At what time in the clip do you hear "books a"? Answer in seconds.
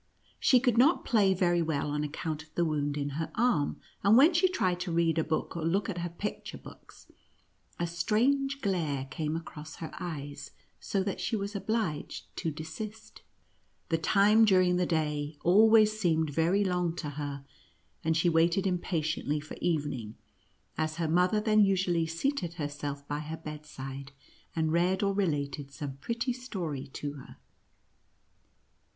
6.59-7.85